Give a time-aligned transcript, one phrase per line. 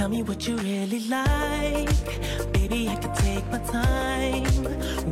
[0.00, 1.92] Tell me what you really like.
[2.54, 4.46] Baby, I can take my time.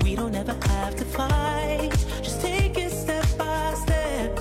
[0.02, 1.92] We don't ever have to fight.
[2.22, 4.40] Just take it step by step.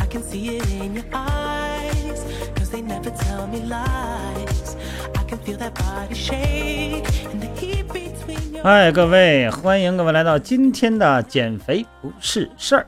[0.00, 2.24] I can see it in your eyes.
[2.56, 4.74] Cause they never tell me lies.
[5.16, 12.84] I can feel that body shake and the heat between your 嗨，各位，欢迎各位来到今天的减肥不是事儿。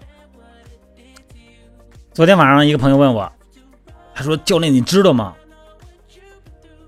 [2.12, 3.32] 昨天晚上，一个朋友问我，
[4.12, 5.36] 他说：“教练，你知道吗？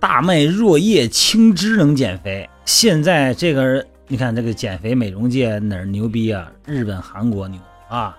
[0.06, 2.46] 大麦若叶青汁能减肥。
[2.66, 6.52] 现在这个，你看这个减肥美容界哪儿牛逼啊？
[6.66, 7.58] 日本、韩国牛
[7.88, 8.14] 啊！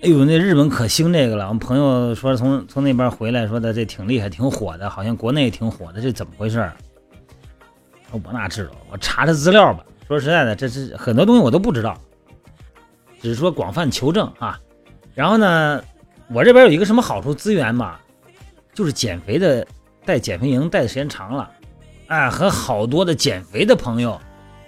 [0.00, 1.48] 哎呦，那日本可兴这个了。
[1.48, 6.66] 我们朋友说从从那边回来，说的这挺厉害，挺火的，好像国内挺火的，这怎么回事？
[8.10, 8.70] 我哪知道？
[8.90, 9.84] 我查查资料吧。
[10.08, 11.94] 说实在的，这是很多东西我都不知道，
[13.20, 14.58] 只是说广泛求证啊。
[15.14, 15.84] 然后呢，
[16.30, 17.98] 我这边有一个什么好处资源嘛，
[18.72, 19.66] 就是减肥的，
[20.04, 21.50] 带减肥营带的时间长了，
[22.08, 24.20] 哎，和好多的减肥的朋友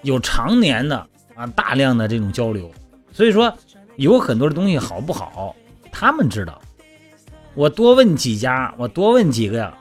[0.03, 2.71] 有常年的啊大量的这种交流，
[3.13, 3.53] 所以说
[3.97, 5.55] 有很多的东西好不好，
[5.91, 6.61] 他们知道。
[7.55, 9.73] 我多问几家，我多问几个呀，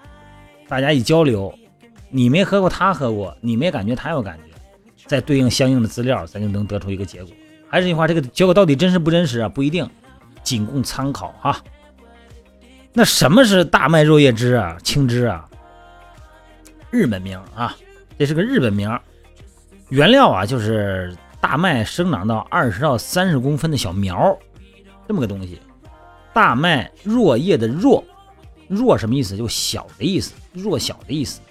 [0.68, 1.54] 大家一交流。
[2.16, 4.54] 你没喝过，他喝过；你没感觉，他有感觉，
[5.08, 7.34] 再对应相应的资料，咱就能得出一个结果。
[7.68, 9.50] 还是那句话，这个结果到底真实不真实啊？
[9.50, 9.90] 不一定，
[10.44, 11.60] 仅供参考哈。
[12.94, 14.78] 那什么是大麦若叶汁啊？
[14.84, 15.50] 青汁啊？
[16.92, 17.76] 日本名啊，
[18.20, 19.00] 这是个日本名。
[19.90, 24.38] 原料啊，就是大麦生长到二十到三十公分的小苗，
[25.08, 25.60] 这么个东西。
[26.34, 28.04] 大麦若叶的若，
[28.68, 29.36] 若什么意思？
[29.36, 31.42] 就小的意思，弱小的意思。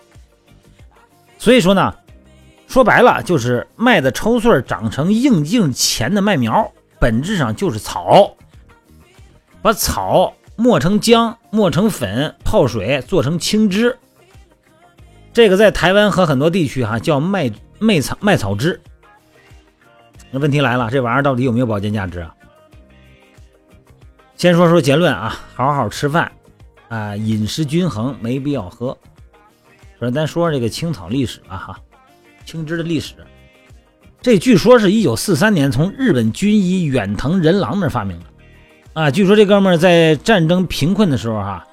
[1.38, 1.94] 所以说呢，
[2.68, 8.36] 说白了就是麦子抽穗长成硬茎前的麦苗，本质上就是草。
[9.60, 13.98] 把草磨成浆，磨成粉，泡水做成青汁。
[15.33, 18.80] 这个在台湾和很多地区哈叫麦麦草麦草汁。
[20.30, 22.35] 那问题来了，这玩意儿到底有没有保健价值啊？
[24.36, 26.30] 先说说结论啊，好好吃饭
[26.89, 28.96] 啊，饮食均衡，没必要喝。
[29.98, 31.80] 说咱说说这个青草历史啊哈，
[32.45, 33.14] 青汁的历史，
[34.20, 38.27] 这据说是一九四三年从日本军医远藤仁郎那发明的
[38.95, 39.11] 啊。
[39.11, 41.67] 据说这哥们儿在战争贫困的时候哈，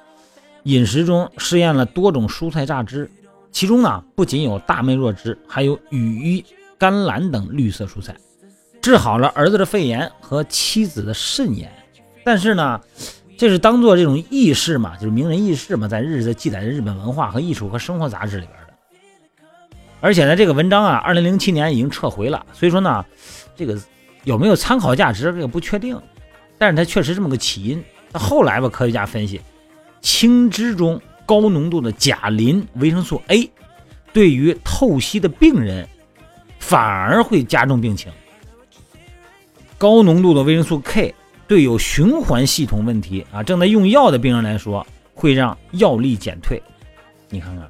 [0.64, 3.10] 饮食中试验了多种蔬菜榨汁，
[3.50, 6.44] 其中呢不仅有大麦若汁，还有羽衣
[6.78, 8.14] 甘蓝等绿色蔬菜，
[8.80, 11.70] 治好了儿子的肺炎和妻子的肾炎。
[12.24, 12.80] 但是呢。
[13.40, 18.74] 这是当做这种轶事嘛，就是名人轶事嘛，在日子记载的日本文化和艺术和生活杂志里边的。
[20.02, 23.02] 而且呢，这个文章啊，二零零七年已经撤回了，所以说呢，
[23.56, 23.80] 这个
[24.24, 25.98] 有没有参考价值，这个不确定。
[26.60, 27.82] 但是它确实这么个起因。
[28.12, 29.40] 那后来吧，科学家分析，
[30.02, 33.50] 青汁中高浓度的钾磷维生素 A，
[34.12, 35.88] 对于透析的病人
[36.58, 38.12] 反而会加重病情。
[39.78, 41.14] 高浓度的维生素 K。
[41.48, 46.62] 对有循环系统问题啊，正在用药的病人来说，会让药力减退。
[47.28, 47.68] 你看看，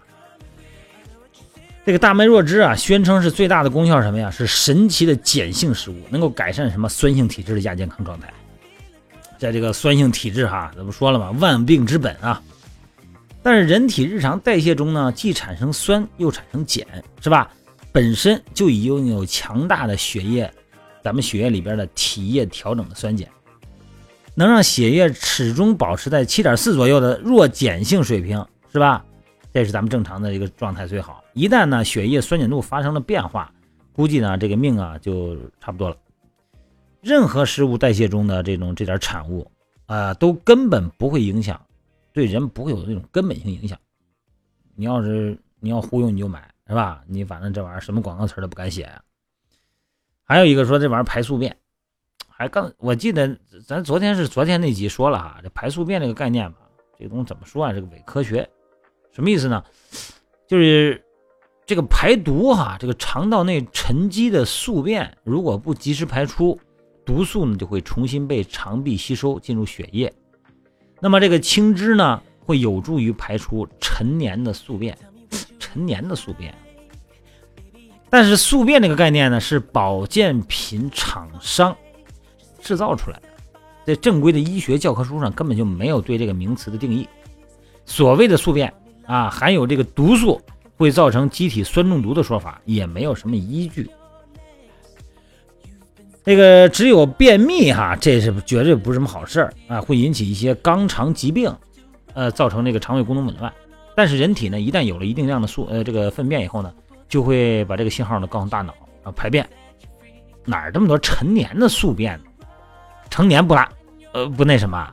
[1.87, 4.31] 这个大麦若汁啊，宣称是最大的功效什么呀？
[4.31, 8.31] 是神奇的碱性食物，能够改善什么酸性体质的亚健康状态。
[9.41, 11.31] 在这个酸性体质哈，咱不说了吗？
[11.41, 12.43] 万病之本啊。
[13.43, 16.87] 但是人体日常代谢中呢，既产生酸又产生碱，
[17.23, 17.51] 是吧？
[17.91, 20.53] 本身就已拥有强大的血液，
[21.03, 23.27] 咱们血液里边的体液调整的酸碱。
[24.35, 29.03] 能让血液始终保持在七点四左右的弱碱性水平，是吧？
[29.55, 31.25] 这是咱们正常的一个状态最好。
[31.33, 33.51] 一旦呢血液酸碱度发生了变化，
[33.95, 35.97] 估计呢这个命啊就差不多了。
[37.01, 39.51] 任何食物代谢中的这种这点产物
[39.87, 41.61] 啊，都根本不会影响，
[42.13, 43.79] 对人不会有那种根本性影响。
[44.75, 47.03] 你要是你要忽悠你就买，是吧？
[47.07, 49.03] 你反正这玩意儿什么广告词都不敢写呀。
[50.25, 51.57] 还有一个说这玩意儿排宿便。
[52.29, 56.59] 还刚，我记得咱昨天是昨天那集说了哈，这排宿便这个概念吧，
[56.99, 57.73] 这东西怎么说啊？
[57.73, 58.49] 这个伪科学，
[59.13, 59.63] 什么意思呢？
[60.47, 61.05] 就是
[61.67, 66.59] 这个排毒哈，这个肠道内沉积的宿便如果不及时排出，
[67.11, 70.13] 毒素呢就会重新被肠壁吸收进入血液。
[71.01, 74.97] 那么这个青汁呢，会有助于排出陈年的宿便，
[75.59, 76.55] 陈年的宿便。
[78.09, 81.77] 但是宿便这个概念呢，是保健品厂商。
[82.61, 83.29] 制造出来的，
[83.87, 87.09] 在正规的医学教科书上根本就没有对这个名词的定义。
[87.87, 88.73] 所谓的宿便
[89.07, 90.41] 啊，含有这个毒素
[90.77, 93.91] 会造成机体酸中毒的说法，也没有什么依据。
[96.31, 101.53] 这个只有便秘哈，这是绝对不是什么好事儿啊，会引起一些肛肠疾病，
[102.15, 103.53] 呃，造成这个肠胃功能紊乱。
[103.97, 106.73] 但是人体呢，一旦有了一定量的宿呃这个粪便以后呢，
[107.09, 108.73] 就会把这个信号呢告诉大脑
[109.03, 109.45] 啊排便。
[110.45, 112.17] 哪儿这么多陈年的宿便？
[113.11, 113.69] 成年不拉，
[114.13, 114.89] 呃不那什么？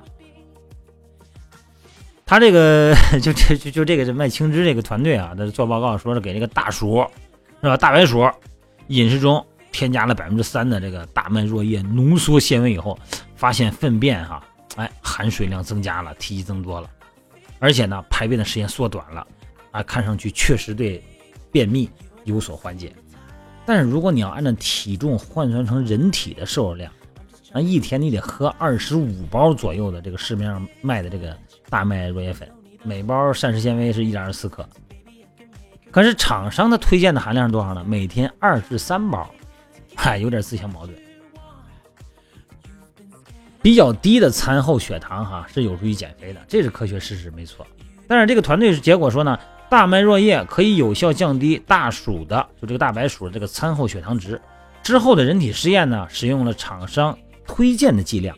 [2.25, 7.05] 他这个 就这就就这个卖青汁这个团队啊，他做报告说是给这个大鼠
[7.61, 7.77] 是吧？
[7.77, 8.27] 大白鼠
[8.87, 9.45] 饮食中
[9.77, 12.97] 添加了百分之三的这个大麦若叶浓缩纤维以后，
[13.35, 14.43] 发现粪便哈
[14.75, 16.89] 哎含水量增加了，体积增多了，
[17.59, 19.27] 而且呢排便的时间缩短了
[19.69, 21.03] 啊，看上去确实对
[21.51, 21.87] 便秘
[22.23, 22.91] 有所缓解。
[23.63, 26.91] 但是如果你要按照体重换算成人体的摄入量，
[27.53, 31.37] 那一天你得喝二十五包左右的这个市面上卖的这个。
[31.69, 32.49] 大麦若叶粉，
[32.83, 34.65] 每包膳食纤维是一点二四克，
[35.91, 37.83] 可是厂商的推荐的含量是多少呢？
[37.85, 39.29] 每天二至三包，
[39.97, 40.97] 嗨，有点自相矛盾。
[43.61, 47.67] 比较低的餐后血糖哈是有助于减肥的，这是科学事实没错。
[48.07, 49.37] 但是这个团队结果说呢，
[49.69, 54.39] 大麦若叶可以有效降低大鼠的就这个大白鼠这个餐后血糖值。
[54.83, 58.37] 之后的人体实验呢，使用了厂商推荐的剂量，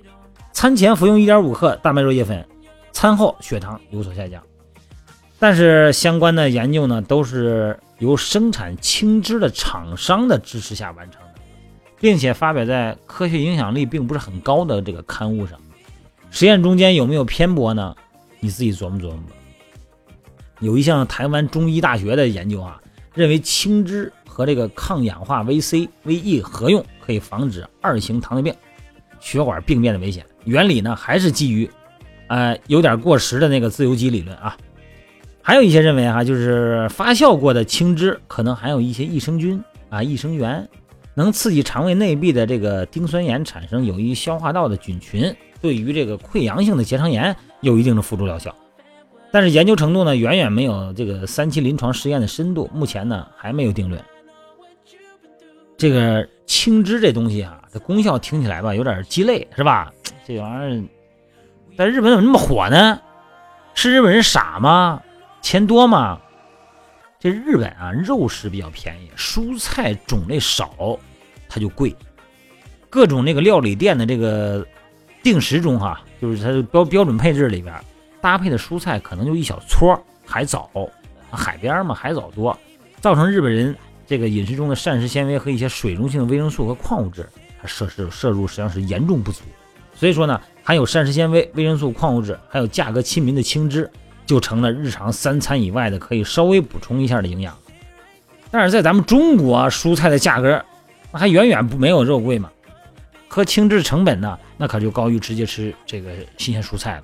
[0.52, 2.44] 餐前服用一点五克大麦若叶粉。
[2.92, 4.42] 餐后血糖有所下降，
[5.38, 11.22] 但是相关的研究呢，都是由生产青汁的厂商的支持下完成，
[12.00, 15.60] 并且发表在科学影响力并不是很高的这个刊物上。
[16.32, 17.96] 实验中间有没有偏颇呢？
[18.40, 19.36] 你自己琢磨琢磨吧。
[20.60, 22.82] 有一项台湾中医大学的研究啊，
[23.14, 28.54] 认为青汁和这个抗氧化 VC、VE 合用可以防止二型糖尿病、
[29.20, 30.26] 血管病变的危险。
[30.46, 31.70] 原理呢，还是基于。
[32.28, 34.56] 呃，有点过时的那个自由基理论啊，
[35.42, 39.60] 还有一些认为哈，就是发酵过的青汁可能含有一些益生菌
[39.90, 40.70] 啊、益生元，
[41.20, 48.56] 能刺激肠胃内壁的这个丁酸盐产生有益消化道的菌群，对于这个溃疡性的结肠炎有一定的辅助疗效。
[49.30, 54.02] 但是研究程度呢，远远没有这个三期临床实验的深度，目前呢还没有定论。
[55.78, 59.92] 这个青汁这东西啊，这功效听起来吧有点鸡肋是吧？
[60.26, 60.84] 这玩意儿。
[61.78, 62.98] 在日本怎么那么火呢？
[63.74, 65.04] 是日本人傻吗？
[65.42, 66.18] 钱多吗？
[67.20, 70.98] 这日本啊，肉食比较便宜，蔬菜种类少，
[71.50, 71.94] 它就贵。
[72.90, 74.66] 各种那个料理店的这个
[75.22, 77.76] 定时中哈，就是它的标标准配置里边
[78.22, 80.70] 搭配的蔬菜可能就一小撮海藻，
[81.32, 82.58] 海边嘛，海藻多，
[83.02, 83.76] 造成日本人
[84.08, 87.28] 这个饮食中的膳食纤维和一些水溶性的维生素和矿物质，
[87.62, 89.42] 它摄摄摄入实际上是严重不足。
[89.96, 90.40] 所以说呢。
[90.62, 93.90] 含有膳食纤维、维生素、矿物质，还有价格亲民的青汁，
[94.28, 97.58] 就成了日常三餐以外的可以稍微补充一下的营养。
[98.52, 100.64] 但是在咱们中国，蔬菜的价格
[101.12, 102.50] 那还远远不没有肉贵嘛。
[103.28, 107.04] 喝青汁成本呢，那可就高于直接吃这个新鲜蔬菜了。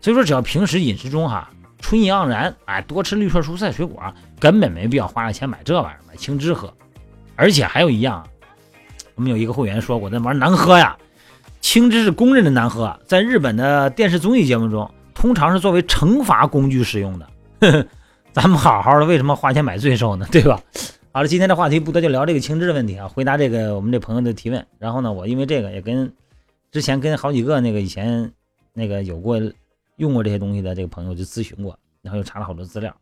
[0.00, 1.50] 所以说，只要平时饮食中哈
[1.80, 4.00] 春意盎然，哎，多吃绿色蔬菜水果，
[4.38, 6.72] 根本没必要花那钱买这玩意儿，买青汁喝。
[7.34, 8.24] 而且还有一样，
[9.16, 10.96] 我们有一个会员说过，那玩意儿难喝呀。
[11.60, 17.28] 青汁是公认的难喝，在日本的电视综艺节目中，通常是作为惩罚工具使用的。
[18.32, 20.28] 咱们好好的，为什么花钱买罪受呢？
[20.30, 20.60] 对吧？
[21.16, 24.66] 好了，今天的话题不多，就聊这个青汁的问题啊，回答这个我们这朋友的提问。
[24.78, 26.12] 然后呢，我因为这个也跟
[26.70, 28.30] 之前跟好几个那个以前
[28.74, 29.40] 那个有过
[29.96, 32.94] 用过这些东西的这个朋友就咨询过，然后又查了好多资料，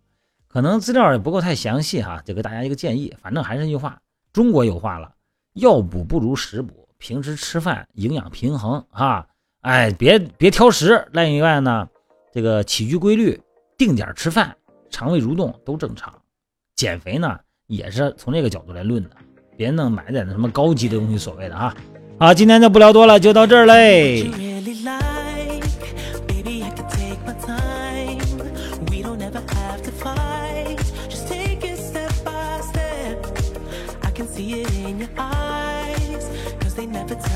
[0.47, 3.12] 可能资料也不够太详细哈，就给大家一个建议。
[3.21, 4.00] 反正还是那句话，
[4.33, 5.12] 中国有话了，
[5.54, 6.88] 药补不如食补。
[6.99, 9.26] 平时吃饭营养平衡啊，
[9.62, 11.04] 哎，别别挑食。
[11.11, 11.88] 另外呢，
[12.33, 13.42] 这个起居规律，
[13.76, 14.56] 定点吃饭，
[14.88, 16.16] 肠胃蠕动都正常。
[16.76, 19.11] 减肥呢，也是从这个角度来论的，
[19.56, 21.75] 别弄买点那什么高级的东西，所谓的啊。
[22.18, 24.30] 好，今天就不聊多了，就到这儿嘞。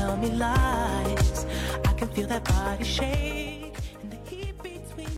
[0.09, 1.45] tell me lies.
[1.85, 3.48] I can feel that body shake.